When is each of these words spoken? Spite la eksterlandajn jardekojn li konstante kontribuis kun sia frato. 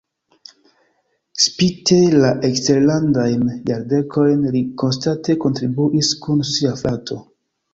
Spite 1.43 1.97
la 2.23 2.31
eksterlandajn 2.49 3.43
jardekojn 3.73 4.43
li 4.57 4.65
konstante 4.85 5.37
kontribuis 5.45 6.11
kun 6.25 6.43
sia 6.55 6.75
frato. 6.83 7.21